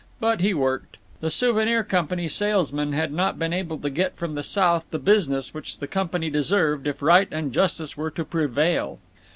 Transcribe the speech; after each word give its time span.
But 0.19 0.39
he 0.39 0.51
worked. 0.55 0.97
The 1.19 1.29
Souvenir 1.29 1.83
Company 1.83 2.27
salesmen 2.27 2.91
had 2.93 3.13
not 3.13 3.37
been 3.37 3.53
able 3.53 3.77
to 3.77 3.89
get 3.91 4.15
from 4.17 4.33
the 4.33 4.41
South 4.41 4.83
the 4.89 4.97
business 4.97 5.53
which 5.53 5.77
the 5.77 5.85
company 5.85 6.31
deserved 6.31 6.87
if 6.87 7.03
right 7.03 7.27
and 7.29 7.53
justice 7.53 7.95
were 7.95 8.09
to 8.09 8.25
prevail. 8.25 8.97